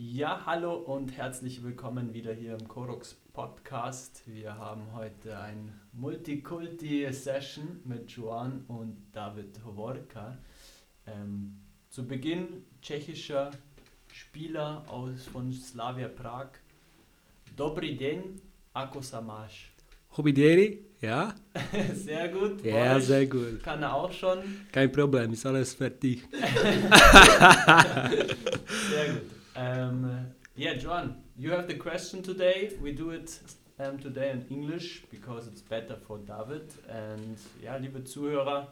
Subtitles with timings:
[0.00, 4.22] Ja, hallo und herzlich willkommen wieder hier im Korox Podcast.
[4.26, 10.38] Wir haben heute ein Multikulti-Session mit Joan und David Hovorka.
[11.04, 11.56] Ähm,
[11.90, 13.50] zu Beginn tschechischer
[14.12, 16.50] Spieler aus von Slavia Prag.
[17.56, 18.40] Dobry den,
[18.74, 19.72] ako samaš.
[20.16, 21.34] Hobideri, ja?
[21.94, 22.64] sehr gut.
[22.64, 23.64] Ja, Deutsch sehr gut.
[23.64, 24.44] Kann er auch schon.
[24.70, 26.22] Kein Problem, ist alles fertig.
[28.90, 29.37] Sehr gut.
[29.58, 32.70] Um, yeah, Joan, you have the question today.
[32.80, 33.40] We do it
[33.80, 36.72] um, today in English because it's better for David.
[36.88, 38.68] And ja, liebe Zuhörer,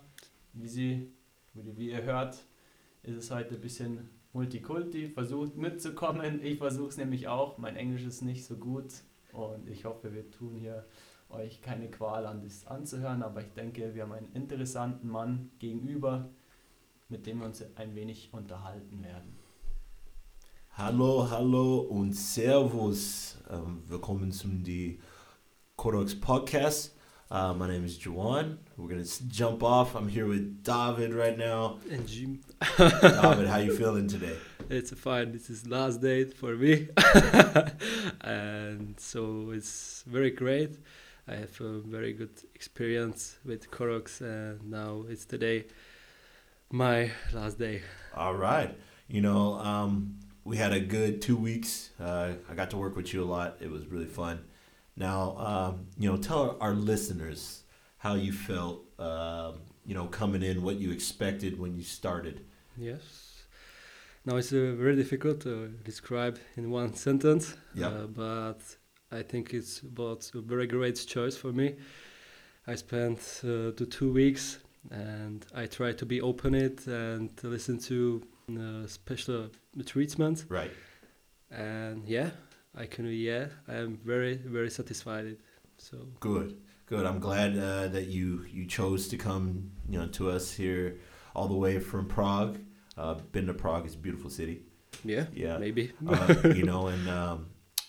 [0.53, 1.09] wie, Sie,
[1.55, 2.37] wie ihr hört,
[3.03, 5.09] ist es heute ein bisschen Multikulti.
[5.09, 6.41] Versucht mitzukommen.
[6.45, 7.59] Ich versuche es nämlich auch.
[7.59, 8.93] Mein Englisch ist nicht so gut.
[9.33, 10.87] Und ich hoffe, wir tun hier
[11.31, 13.25] euch keine Qual an, das anzuhören.
[13.25, 16.29] Aber ich denke, wir haben einen interessanten Mann gegenüber,
[17.09, 19.46] mit dem wir uns ein wenig unterhalten werden.
[20.79, 23.39] Hallo, hallo und Servus.
[23.49, 24.99] Um, willkommen zum die
[25.75, 26.95] Codex Podcast.
[27.31, 28.59] Uh, my name is Juan.
[28.77, 29.95] We're gonna jump off.
[29.97, 31.79] I'm here with David right now.
[31.91, 32.41] And Jim,
[32.77, 34.37] David, how you feeling today?
[34.69, 35.33] it's fine.
[35.33, 36.89] This is last day for me,
[38.21, 40.77] and so it's very great.
[41.27, 45.65] I have a very good experience with Koroks, and now it's today
[46.71, 47.81] my last day.
[48.15, 48.77] All right.
[49.09, 51.91] You know, um, we had a good two weeks.
[52.01, 53.57] Uh, I got to work with you a lot.
[53.61, 54.45] It was really fun.
[54.97, 57.65] Now, um, you know, tell our listeners
[57.99, 58.85] how you felt.
[58.99, 62.45] Um, you know, coming in, what you expected when you started.
[62.77, 63.45] Yes.
[64.25, 67.55] Now it's uh, very difficult to describe in one sentence.
[67.75, 67.89] Yeah.
[67.89, 68.59] Uh, but
[69.13, 71.77] I think it's about a very great choice for me.
[72.67, 74.59] I spent uh, the two weeks
[74.91, 78.36] and I try to be open it and to listen to uh,
[78.87, 79.51] special
[79.85, 80.45] treatment.
[80.49, 80.71] Right.
[81.51, 82.31] And yeah,
[82.77, 85.37] I can yeah, I am very very satisfied.
[85.79, 87.07] So Good, good.
[87.07, 90.99] I'm glad uh, that you you chose to come, you know, to us here,
[91.35, 92.59] all the way from Prague.
[92.97, 94.63] Uh, been to Prague; it's a beautiful city.
[95.05, 95.93] yeah, Yeah, maybe.
[96.09, 97.47] uh, you know, and um,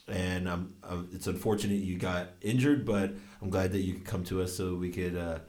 [0.07, 4.23] and um, um, it's unfortunate you got injured, but I'm glad that you could come
[4.25, 5.39] to us so we could, uh,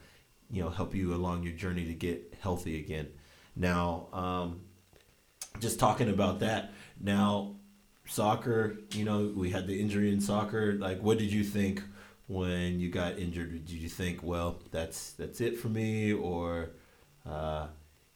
[0.50, 3.08] you know, help you along your journey to get healthy again.
[3.56, 4.60] Now, um,
[5.60, 6.72] just talking about that.
[7.00, 7.56] Now,
[8.06, 8.78] soccer.
[8.92, 10.74] You know, we had the injury in soccer.
[10.74, 11.82] Like, what did you think
[12.26, 13.52] when you got injured?
[13.66, 16.70] Did you think, well, that's that's it for me, or
[17.26, 17.66] uh,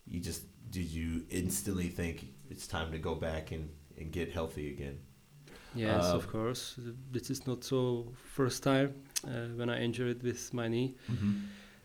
[0.06, 3.69] you just did you instantly think it's time to go back and,
[3.99, 4.99] and get healthy again?
[5.75, 6.78] Yes, Uh, of course.
[7.10, 8.94] This is not so first time
[9.26, 10.97] uh, when I injured with my knee.
[11.10, 11.32] Mm-hmm.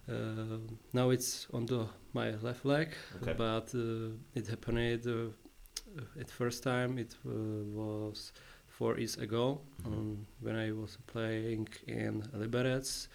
[0.10, 0.60] Uh,
[0.94, 2.88] now it's on the my left leg,
[3.22, 3.34] Okay.
[3.38, 6.98] but uh, it happened uh, at first time.
[6.98, 7.30] It uh,
[7.74, 8.32] was
[8.68, 9.88] four years ago Mhm.
[9.94, 13.08] um, when I was playing in Liberec,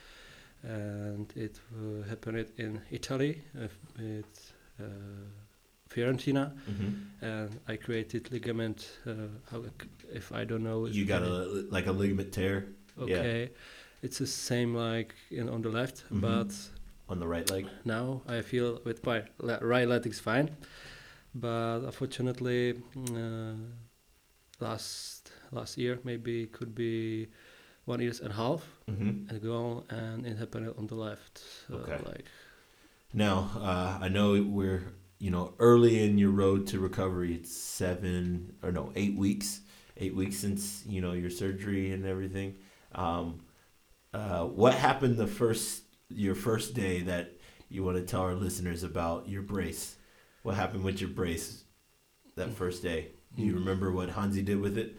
[0.62, 3.42] and it uh, happened in Italy
[3.98, 4.84] with uh,
[5.88, 7.24] Fiorentina, Mm-hmm.
[7.24, 8.98] and I created ligament.
[9.06, 9.60] Uh,
[10.12, 12.64] if I don't know, You got a like a ligament tear
[12.98, 13.04] yeah.
[13.04, 13.50] okay.
[14.02, 16.20] It's the same like in on the left, Mhm.
[16.20, 16.52] but
[17.12, 17.66] on the right leg.
[17.84, 20.48] now I feel with my le- right leg is fine,
[21.34, 23.54] but unfortunately, uh,
[24.60, 27.28] last last year maybe it could be
[27.84, 29.36] one years and a half Mm-hmm.
[29.36, 31.42] ago, and it happened on the left.
[31.72, 31.98] Uh, Okay.
[32.06, 32.26] Like
[33.12, 34.84] Now, uh, I know we're
[35.18, 37.34] you know early in your road to recovery.
[37.34, 39.60] It's seven or no eight weeks,
[39.96, 42.56] eight weeks since you know your surgery and everything.
[42.94, 43.40] Um,
[44.14, 45.82] uh, what happened the first
[46.14, 47.32] your first day that
[47.68, 49.96] you want to tell our listeners about your brace?
[50.42, 51.64] What happened with your brace
[52.36, 53.08] that first day?
[53.36, 53.60] Do you Mm.
[53.60, 54.96] remember what Hansi did with it?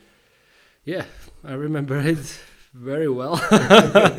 [0.85, 1.05] yeah,
[1.43, 2.39] I remember it
[2.73, 3.35] very well.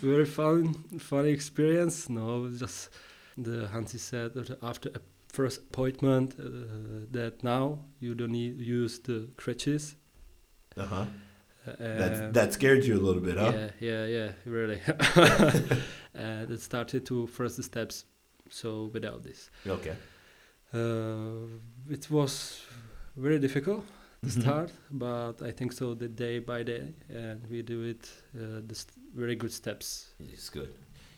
[0.00, 2.08] very fun, funny experience.
[2.08, 2.90] No, just
[3.36, 5.00] the Hansi said that after a
[5.32, 9.96] first appointment uh, that now you don't need use the crutches.
[10.76, 11.04] Uh huh.
[11.66, 13.52] Uh, That that scared you a little bit, huh?
[13.52, 14.80] Yeah, yeah, yeah, really.
[16.14, 18.04] and it started to first steps.
[18.50, 19.96] So without this, Okay.
[20.72, 21.46] uh,
[21.90, 22.62] it was
[23.16, 23.84] very difficult
[24.22, 24.40] to Mhm.
[24.42, 28.74] start, but I think so the day by day, and we do it uh, the
[28.74, 30.14] st- very good steps.
[30.18, 30.68] It's good.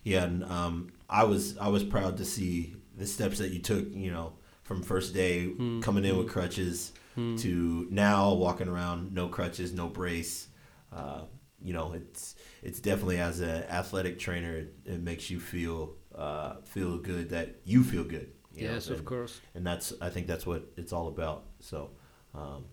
[0.05, 3.87] Yeah, and um, I was I was proud to see the steps that you took.
[3.95, 4.33] You know,
[4.63, 7.41] from first day Mm, coming in with crutches mm.
[7.41, 10.49] to now walking around no crutches, no brace.
[10.93, 11.23] Uh,
[11.63, 16.55] you know, it's it's definitely as an athletic trainer, it, it makes you feel uh,
[16.65, 18.33] feel good that you feel good.
[18.55, 19.41] you know, yes, of and- course.
[19.55, 21.45] and that's I think that's what it's all about.
[21.61, 21.91] So,
[22.35, 22.65] um,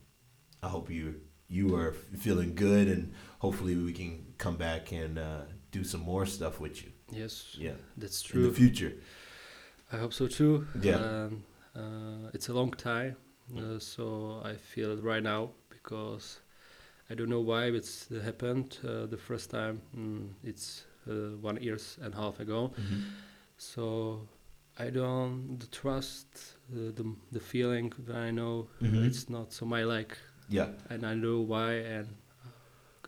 [0.63, 5.41] I hope you you are feeling good, and hopefully we can come back and uh,
[5.71, 6.91] do some more stuff with you.
[7.11, 8.43] Yes, Yeah, that's true.
[8.43, 8.93] in the future.
[9.93, 10.67] I hope so too.
[10.81, 10.95] Yeah.
[10.95, 11.43] Um,
[11.75, 13.15] uh, it's a long time,
[13.55, 16.39] uh, so I feel it right now because
[17.09, 18.77] I don't know why it's happened.
[18.83, 22.73] Uh, the first time mm, it's uh, one years and a half ago.
[23.57, 24.27] So
[24.77, 26.27] I don't trust
[26.71, 29.05] uh, the the feeling that I know Mhm.
[29.05, 30.17] it's not so my like,
[30.49, 32.07] Yeah, and I know why, and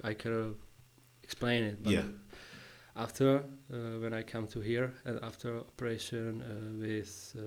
[0.03, 0.55] I can
[1.23, 1.83] explain it.
[1.83, 2.05] But yeah,
[2.95, 7.41] after uh, when I come to here and after operation uh, with uh,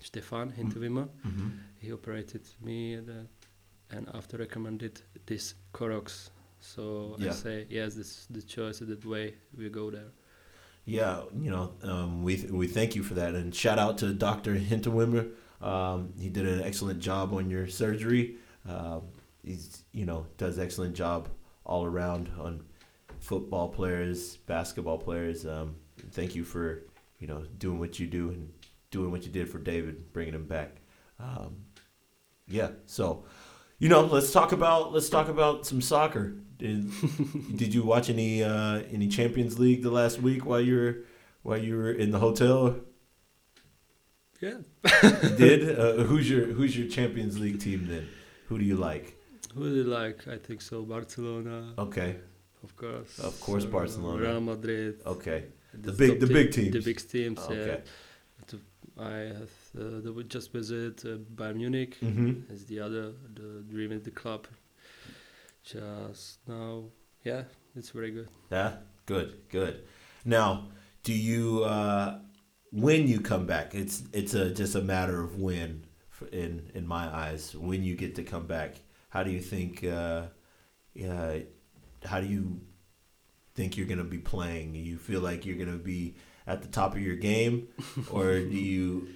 [0.00, 1.48] Stefan Hinterwimmer, hmm
[1.78, 6.30] he operated me and, uh, and after recommended this Corox.
[6.58, 7.30] So Yeah.
[7.30, 10.10] I say yes, this is the choice, the way we go there.
[10.84, 11.22] yeah.
[11.44, 15.30] You know, um, we we thank you for that, and shout out to Doctor Hinterwimmer.
[15.60, 18.36] Um, he did an excellent job on your surgery.
[18.68, 19.02] Um,
[19.44, 21.28] he's you know does excellent job
[21.64, 22.64] all around on
[23.20, 25.46] football players, basketball players.
[25.46, 25.76] Um,
[26.12, 26.82] thank you for
[27.20, 28.48] you know doing what you do and
[28.96, 30.70] doing what you did for David, bringing him back.
[31.20, 31.50] Um,
[32.58, 33.24] yeah, so
[33.78, 36.26] you know, let's talk about let's talk about some soccer.
[36.58, 36.90] Did,
[37.62, 40.94] did you watch any uh, any Champions League the last week while you were
[41.46, 42.60] while you were in the hotel?
[44.40, 44.58] Yeah.
[45.36, 45.60] Did.
[45.78, 48.04] Uh, who's your who's your Champions League team then?
[48.48, 49.06] Who do you like?
[49.54, 50.18] Who do you like?
[50.28, 50.82] I think so.
[50.82, 51.56] Barcelona,
[51.86, 52.16] Okay,
[52.62, 53.18] of course.
[53.18, 54.22] Of course, Barcelona.
[54.22, 55.00] Real Madrid.
[55.14, 55.40] okay,
[55.84, 56.72] The top big- the big teams.
[56.78, 57.38] The big teams.
[57.40, 57.80] okay.
[57.84, 57.90] Yeah.
[58.98, 61.98] I have uh, just visit uh, Bayern Munich.
[62.00, 62.52] Mm-hmm.
[62.52, 64.46] as the other, the dream in the club.
[65.62, 66.84] Just now,
[67.24, 67.42] yeah,
[67.74, 68.28] it's very good.
[68.50, 69.84] Yeah, good, good.
[70.24, 70.68] Now,
[71.02, 72.20] do you uh,
[72.70, 73.74] when you come back?
[73.74, 75.84] It's it's a just a matter of when,
[76.32, 78.76] in in my eyes, when you get to come back.
[79.10, 79.84] How do you think?
[79.84, 80.26] Uh,
[80.94, 81.40] yeah,
[82.04, 82.60] how do you
[83.54, 84.74] think you're gonna be playing?
[84.74, 86.16] You feel like you're gonna be
[86.46, 87.68] at the top of your game,
[88.10, 89.08] or do you?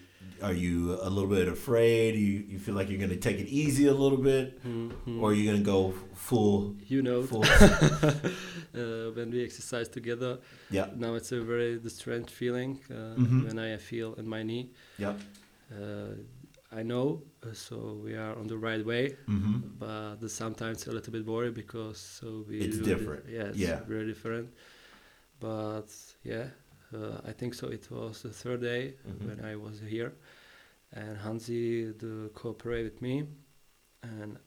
[0.42, 2.14] Are you a little bit afraid?
[2.14, 5.20] You you feel like you're gonna take it easy a little bit, Mhm.
[5.20, 7.44] or are you gonna go full you know, full?
[8.74, 10.38] uh, when we exercise together,
[10.70, 13.44] yeah, now it's a very strange feeling uh, Mhm.
[13.46, 14.70] when I feel in my knee.
[14.98, 15.14] yeah.
[15.70, 16.14] Uh,
[16.72, 19.58] I know, uh, so we are on the right way, Mm-hmm.
[19.78, 23.24] but sometimes a little bit worried because so we It's the- different.
[23.28, 23.80] yeah, it's Yeah.
[23.88, 24.48] very different.
[25.40, 25.88] But
[26.22, 26.46] yeah,
[26.94, 27.68] uh, I think so.
[27.68, 29.26] It was the third day Mhm.
[29.28, 30.12] when I was here,
[30.92, 33.26] and Hansi the cooperate with me,
[34.02, 34.38] and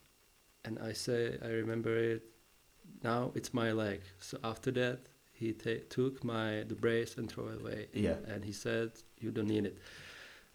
[0.65, 2.23] and I say I remember it.
[3.03, 4.01] Now it's my leg.
[4.19, 4.99] So after that,
[5.31, 8.17] he ta- took my the brace and throw it away, Yeah.
[8.27, 9.77] and he said you don't need it.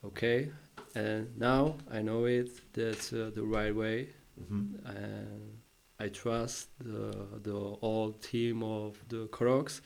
[0.05, 0.51] Okay,
[0.95, 2.51] and now I know it.
[2.73, 4.09] That's uh, the right way,
[4.41, 4.87] Mm-hmm.
[4.87, 5.59] and
[5.99, 7.11] I trust the
[7.43, 9.83] the all team of the Crocs,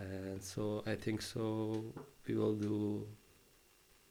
[0.00, 1.84] and so I think so
[2.26, 3.06] we will do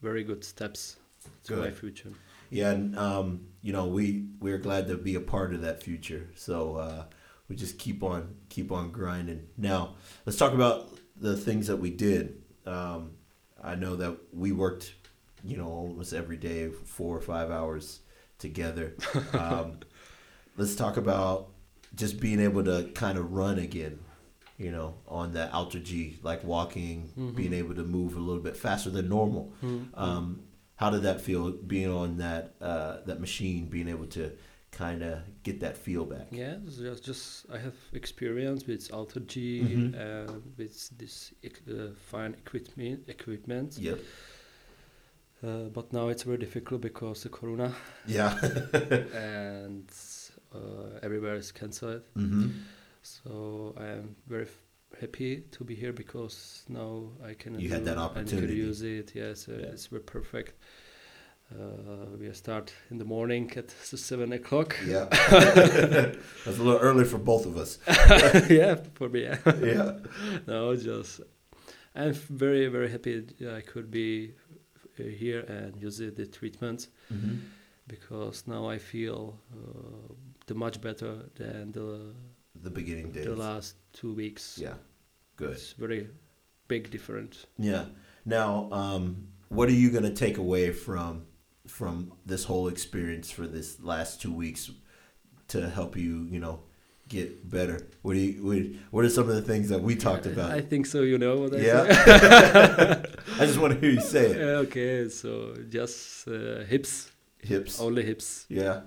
[0.02, 0.98] very good steps
[1.46, 2.12] to my future.
[2.50, 6.30] Yeah, and um, you know, we we're glad to be a part of that future.
[6.36, 7.06] So uh,
[7.50, 9.48] we just keep on keep on grinding.
[9.58, 9.96] Now,
[10.26, 12.42] let's talk about the things that we did.
[12.66, 13.12] Um,
[13.64, 14.94] I know that we worked,
[15.44, 18.02] you know, almost every day, four or five hours
[18.40, 18.94] together.
[19.34, 19.80] Um,
[20.58, 21.50] let's talk about
[21.96, 24.00] just being able to kind of run again.
[24.58, 27.36] You know, on the Alter G, like walking, Mhm.
[27.36, 29.54] being able to move a little bit faster than normal.
[29.94, 30.42] Um,
[30.76, 34.32] how did that feel being on that uh, that machine, being able to
[34.72, 36.28] kind of get that feel back?
[36.32, 39.94] Yeah, just just I have experience with Alter G Mhm.
[39.94, 43.78] and with this uh, fine equipment equipment.
[43.78, 44.00] Yep.
[45.44, 47.76] Uh, but now it's very difficult because the corona
[48.08, 48.34] Yeah.
[49.14, 49.88] and
[50.52, 52.02] uh, everywhere is cancelled.
[53.02, 54.62] So I am very f-
[55.00, 58.56] happy to be here because now I can You had that opportunity.
[58.56, 59.12] use it.
[59.16, 59.74] Yes, uh, Yeah.
[59.74, 60.54] it's perfect.
[61.50, 64.76] Uh, we start in the morning at seven o'clock.
[64.86, 65.06] Yeah.
[66.46, 67.80] That's a little early for both of us.
[68.50, 69.22] yeah, for me.
[69.24, 69.38] Yeah.
[69.64, 69.92] Yeah.
[70.46, 71.22] no, just
[71.96, 74.34] I'm very very happy I could be
[75.00, 77.36] uh, here and use the treatment hmm
[77.88, 80.14] because now I feel uh,
[80.48, 82.12] the much better than the
[82.64, 83.26] The beginning days.
[83.26, 84.58] the last two weeks.
[84.62, 84.74] Yeah.
[85.36, 85.52] Good.
[85.52, 86.10] It's very
[86.68, 87.46] big difference.
[87.58, 87.86] Yeah.
[88.26, 91.26] Now, um, what are you going to take away from
[91.68, 94.72] from this whole experience for this last two weeks
[95.50, 96.62] to help you, you know,
[97.08, 97.88] get better?
[98.02, 98.58] What do you what,
[98.92, 100.52] what are some of the things that we talked about?
[100.52, 101.02] I think so.
[101.04, 103.04] You know what I Yeah.
[103.40, 104.38] I just want to hear you say it.
[104.68, 107.80] okay, so just uh, hips, Hips.
[107.80, 108.46] only hips.
[108.50, 108.82] Yeah.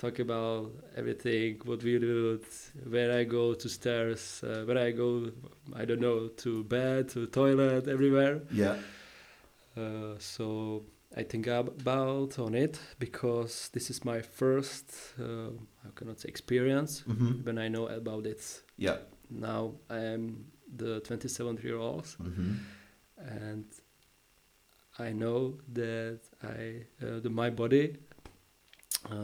[0.00, 2.40] Talk about everything, what we do,
[2.88, 5.30] where I go to stairs, uh, where I go,
[5.76, 8.40] I don't know, to bed, to toilet, everywhere.
[8.52, 8.76] Yeah.
[9.76, 10.82] Uh, so
[11.16, 14.86] I think about on it because this is my first,
[15.20, 15.50] uh,
[15.84, 15.90] I
[16.20, 17.44] say, experience Mm-hmm.
[17.44, 18.42] when I know about it.
[18.78, 18.96] Yeah.
[19.28, 22.52] Now I am the 27 year old Mm-hmm.
[23.18, 23.64] and
[24.98, 27.96] I know that I uh, the, my body
[29.10, 29.14] uh,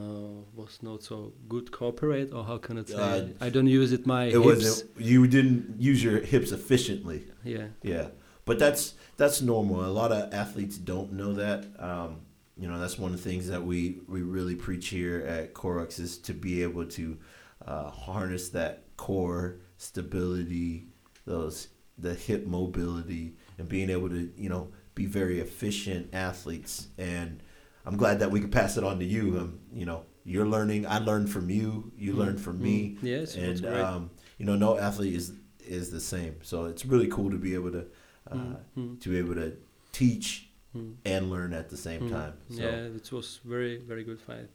[0.55, 4.07] was not so good cooperate or how can I say Uh, I don't use it
[4.07, 4.91] my It hips wasn't.
[4.99, 7.25] You didn't use your hips efficiently.
[7.45, 8.09] yeah Yeah,
[8.45, 9.85] but that's that's normal.
[9.85, 11.67] A lot of athletes don't know that.
[11.79, 12.21] Um,
[12.59, 15.99] you know, that's one of the things that we we really preach here at Corux
[15.99, 17.19] is to be able to
[17.67, 20.87] uh, harness that core stability,
[21.27, 21.69] those
[21.99, 26.89] the hip mobility, and being able to you know be very efficient athletes.
[26.99, 27.43] And
[27.87, 29.39] I'm glad that we could pass it on to you.
[29.39, 30.87] Um, you know, you're learning.
[30.87, 31.93] I learned from you.
[31.97, 32.63] You Mm, learned from mm.
[32.63, 36.67] me yes it was and um, you know no athlete is is the same so
[36.67, 37.85] it's really cool to be able to
[38.31, 39.57] uh, Mm, mm, to be able to
[39.93, 40.95] teach mm.
[41.05, 42.11] and learn at the same Mm.
[42.11, 44.49] time so yeah it was very very good fight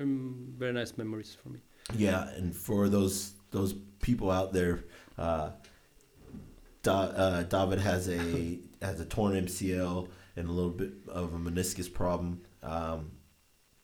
[0.00, 1.60] um, very nice memories for me
[1.94, 4.84] yeah and for those those people out there
[5.18, 5.50] uh,
[6.82, 11.38] da- uh, David has a has a torn MCL and a little bit of a
[11.38, 13.10] meniscus problem um,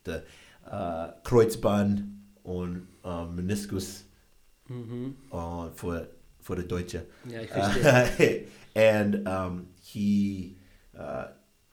[0.05, 0.25] the
[0.71, 2.11] uh, Kreuzband
[2.45, 4.03] on um, meniscus
[4.71, 5.11] mm-hmm.
[5.31, 6.09] on for
[6.41, 7.43] for the Deutsche yeah.
[7.55, 8.09] Uh,
[8.75, 10.57] and um, he
[10.99, 11.27] uh,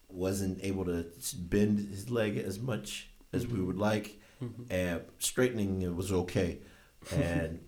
[0.10, 1.06] wasn't able to
[1.38, 3.66] bend his leg as much as we Mhm.
[3.68, 4.20] would like.
[4.42, 4.66] Mhm.
[4.70, 6.60] And straightening it was okay,
[7.16, 7.60] and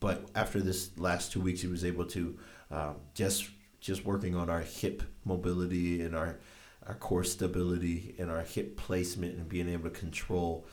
[0.00, 2.38] but after this last two weeks, he was able to
[2.70, 3.48] um, just
[3.80, 6.38] just working on our hip mobility and our
[6.86, 10.66] our core stability and our hip placement and being able to control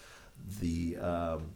[0.61, 1.51] the um,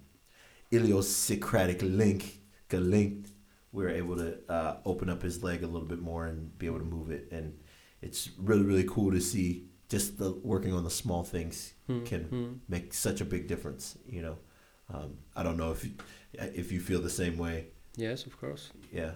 [0.71, 2.39] iliosocratic link,
[2.71, 3.27] link
[3.71, 6.65] we were able to uh, open up his leg a little bit more and be
[6.65, 7.27] able to move it.
[7.31, 7.57] And
[8.01, 12.23] it's really, really cool to see just the working on the small things Mm, can
[12.25, 12.59] mm.
[12.69, 13.97] make such a big difference.
[14.07, 14.37] You know,
[14.93, 15.91] um, I don't know if you,
[16.33, 17.67] if you feel the same way.
[17.97, 19.11] yes of course Yeah.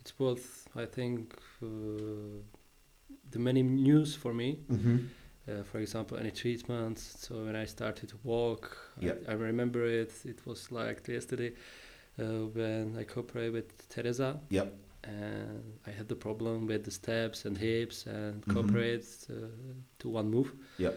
[0.00, 1.66] It's both I think uh,
[3.30, 4.96] the many news for me Mm-hmm.
[5.48, 9.14] uh, for example, any treatments So when I started to walk, Yeah.
[9.28, 10.12] I, I remember it.
[10.24, 11.52] It was like yesterday
[12.18, 14.38] uh, when I cooperated with Teresa.
[14.50, 14.68] Yep.
[15.04, 18.52] And I had the problem with the steps and hips and Mhm.
[18.54, 19.34] cooperate uh,
[20.00, 20.52] to one move.
[20.78, 20.94] Yep.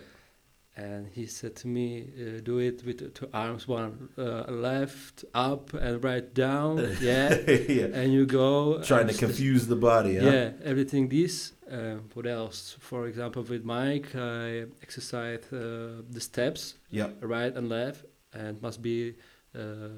[0.75, 1.87] And he said to me,
[2.17, 7.35] uh, "Do it with two arms, one uh, left up and right down, yeah,
[7.79, 7.99] yeah.
[7.99, 10.17] and you go Trying to confuse the body.
[10.17, 10.31] Huh?
[10.31, 11.53] yeah, everything this.
[11.71, 12.75] Uh, what else?
[12.79, 17.17] For example, with Mike, I exercise uh, the steps, Yep.
[17.21, 19.13] right and left, and must be
[19.55, 19.89] uh,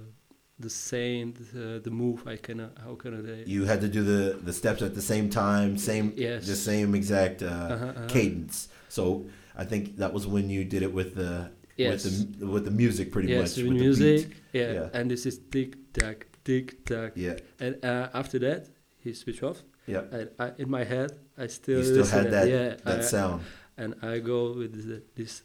[0.60, 1.34] the same.
[1.54, 2.28] The, the move.
[2.28, 2.60] I can.
[2.84, 3.22] How can I?
[3.26, 3.44] say?
[3.46, 6.48] You had to do the the steps at the same time, same Yes.
[6.48, 8.08] the same exact uh, Uh-huh, uh-huh.
[8.08, 8.70] cadence.
[8.90, 9.26] So
[9.58, 12.06] I think that was when you did it with the Yes.
[12.06, 14.30] with the with the music pretty yes, much with music.
[14.54, 14.72] Yeah.
[14.74, 14.90] Yeah.
[14.98, 17.38] and this is tick tack, tick tack, Yeah.
[17.60, 18.62] and uh, after that
[19.04, 19.64] he switched off.
[19.88, 20.04] Yeah.
[20.12, 23.04] And I, in my head, I still You still had it, that yeah, that I-
[23.16, 23.42] sound.
[23.78, 25.44] and I go with the, this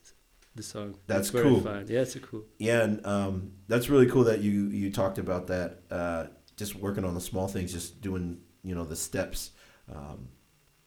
[0.60, 0.94] the song.
[1.06, 1.62] That's It's cool.
[1.88, 2.44] Yeah, it's cool.
[2.58, 5.82] Yeah, and um, that's really cool that you you talked about that.
[5.90, 6.26] Uh,
[6.56, 9.50] just working on the small things, just doing you know the steps.
[9.94, 10.28] Um,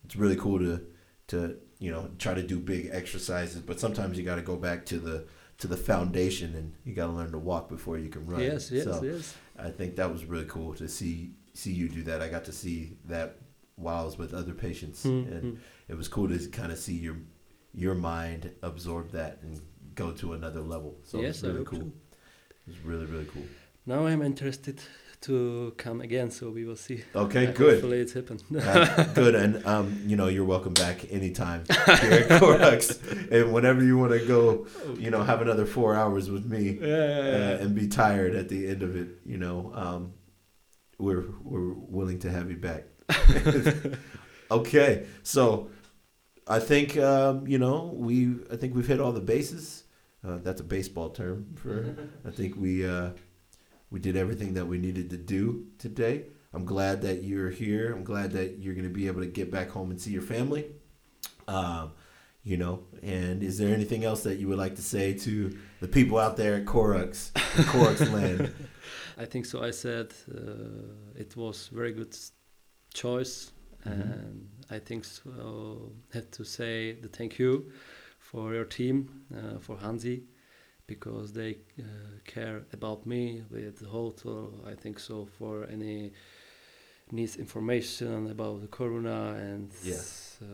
[0.06, 0.82] it's really cool to
[1.28, 4.86] to you know try to do big exercises, but sometimes you got to go back
[4.88, 5.26] to the
[5.60, 8.42] to the foundation, and you got to learn to walk before you can run.
[8.42, 9.36] Yes, yes, So yes.
[9.58, 12.22] I think that was really cool to see see you do that.
[12.22, 13.38] I got to see that
[13.76, 15.58] while I was with other patients, Mm, and mm.
[15.88, 17.18] it was cool to kind of see your
[17.74, 19.62] your mind absorb that and
[19.96, 20.98] go to another level.
[21.04, 21.80] So yes, it's really cool.
[21.80, 21.92] so.
[22.68, 23.44] It's really really cool.
[23.86, 24.80] Now I'm interested
[25.22, 27.02] to come again, so we will see.
[27.16, 27.74] Okay, Uh, good.
[27.76, 28.44] Hopefully it happens.
[28.54, 33.84] Uh, good, and um, you know you're welcome back anytime here at Corex, and whenever
[33.84, 37.56] you want to go, you know, have another four hours with me yeah, yeah, yeah.
[37.56, 39.08] uh, and be tired at the end of it.
[39.26, 40.14] You know, um,
[41.00, 42.84] we're we're willing to have you back.
[44.52, 45.70] okay, so
[46.48, 49.84] I think um, you know we I think we've hit all the bases.
[50.26, 51.96] Uh, that's a baseball term for.
[52.26, 53.12] I think we uh,
[53.92, 56.26] we did everything that we needed to do today.
[56.54, 57.92] I'm glad that you're here.
[57.94, 60.22] I'm glad that you're going to be able to get back home and see your
[60.22, 60.66] family.
[61.48, 61.92] Um,
[62.44, 65.88] you know, and is there anything else that you would like to say to the
[65.88, 67.32] people out there at Corux,
[67.72, 68.54] Corux land?
[69.18, 69.64] I think so.
[69.64, 72.16] I said uh, it was very good
[72.94, 73.52] choice,
[73.86, 73.92] Mhm.
[73.92, 75.92] and I think so.
[76.14, 77.72] Have to say the thank you
[78.20, 80.24] for your team, uh, for Hansi,
[80.88, 81.84] because they uh,
[82.26, 84.54] care about me with the hotel.
[84.66, 86.14] I think so for any
[87.12, 90.38] needs information about the corona and yes.
[90.42, 90.46] uh,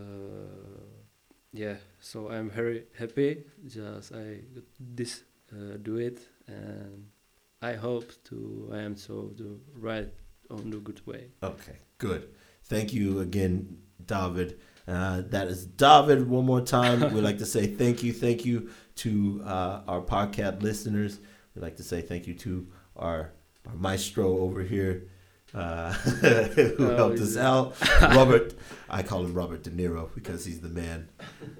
[1.54, 1.76] yeah.
[2.00, 3.44] So I'm very happy.
[3.68, 4.42] Just I
[4.80, 7.08] this uh, do it and
[7.62, 10.12] I hope to I am so the right
[10.50, 11.32] on the good way.
[11.44, 12.30] Okay, good.
[12.64, 14.60] Thank you again, David.
[14.88, 16.28] Uh, that is David.
[16.28, 20.62] One more time, we'd like to say thank you, thank you to uh, our podcast
[20.62, 21.20] listeners.
[21.56, 23.32] We'd like to say thank you to our
[23.68, 25.10] our maestro over here
[25.54, 28.54] uh, who Oh, helped us out, Robert.
[28.90, 31.10] I call him Robert De Niro because he's the man,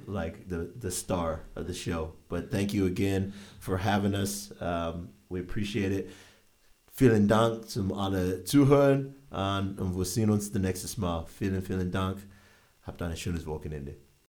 [0.08, 2.14] like the the star of the show.
[2.30, 4.52] But thank you again for having us.
[4.62, 6.10] Um, we appreciate it.
[6.92, 11.26] Vielen Dank zum alle Zuhören und wir sehen uns das nächste Mal.
[11.28, 12.18] Vielen, vielen Dank.
[12.90, 13.98] Habt ein in Wochenende.